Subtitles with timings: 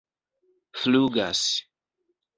[0.81, 1.45] flugas